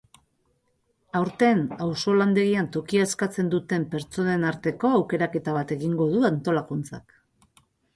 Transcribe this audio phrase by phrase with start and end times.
[1.19, 7.21] Aurten auzolandegian tokia eskatzen duten pertsonen arteko aukeraketa bat egingo du antolakuntzak.